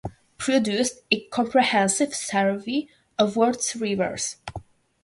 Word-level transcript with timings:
Produced 0.39 1.01
a 1.11 1.19
comprehensive 1.25 2.15
survey 2.15 2.87
of 3.19 3.35
the 3.35 3.39
worlds 3.39 3.75
rivers. 3.75 4.37